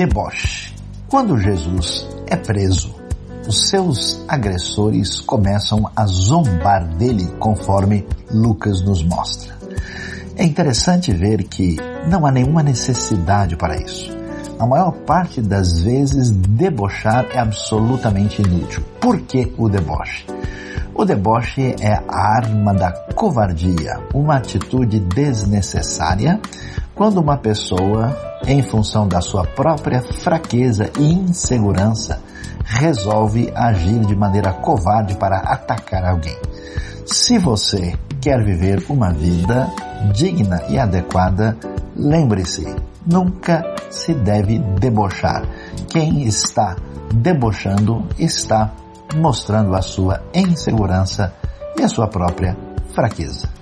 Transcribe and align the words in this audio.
Deboche. 0.00 0.72
Quando 1.08 1.36
Jesus 1.36 2.08
é 2.26 2.34
preso, 2.34 2.94
os 3.46 3.68
seus 3.68 4.24
agressores 4.26 5.20
começam 5.20 5.90
a 5.94 6.06
zombar 6.06 6.88
dele, 6.96 7.26
conforme 7.38 8.06
Lucas 8.30 8.80
nos 8.80 9.04
mostra. 9.04 9.54
É 10.36 10.42
interessante 10.42 11.12
ver 11.12 11.42
que 11.42 11.76
não 12.08 12.24
há 12.24 12.32
nenhuma 12.32 12.62
necessidade 12.62 13.56
para 13.56 13.76
isso. 13.76 14.10
A 14.58 14.66
maior 14.66 14.92
parte 15.04 15.42
das 15.42 15.82
vezes, 15.82 16.30
debochar 16.30 17.26
é 17.34 17.38
absolutamente 17.38 18.40
inútil. 18.40 18.82
Por 19.02 19.20
que 19.20 19.52
o 19.58 19.68
deboche? 19.68 20.24
O 20.94 21.04
deboche 21.04 21.76
é 21.78 21.92
a 22.08 22.38
arma 22.38 22.72
da 22.72 22.90
covardia, 23.14 24.00
uma 24.14 24.36
atitude 24.36 24.98
desnecessária 24.98 26.40
quando 27.00 27.16
uma 27.16 27.38
pessoa, 27.38 28.14
em 28.46 28.62
função 28.62 29.08
da 29.08 29.22
sua 29.22 29.42
própria 29.42 30.02
fraqueza 30.02 30.90
e 30.98 31.14
insegurança, 31.14 32.20
resolve 32.62 33.50
agir 33.54 34.00
de 34.00 34.14
maneira 34.14 34.52
covarde 34.52 35.14
para 35.14 35.38
atacar 35.38 36.04
alguém. 36.04 36.36
Se 37.06 37.38
você 37.38 37.98
quer 38.20 38.44
viver 38.44 38.84
uma 38.90 39.14
vida 39.14 39.66
digna 40.12 40.62
e 40.68 40.78
adequada, 40.78 41.56
lembre-se, 41.96 42.66
nunca 43.06 43.64
se 43.88 44.12
deve 44.12 44.58
debochar. 44.58 45.48
Quem 45.88 46.24
está 46.24 46.76
debochando 47.14 48.06
está 48.18 48.74
mostrando 49.16 49.74
a 49.74 49.80
sua 49.80 50.20
insegurança 50.34 51.32
e 51.78 51.82
a 51.82 51.88
sua 51.88 52.08
própria 52.08 52.54
fraqueza. 52.92 53.59